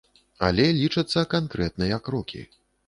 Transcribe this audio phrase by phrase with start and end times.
[0.47, 2.41] Але лічацца канкрэтныя крокі.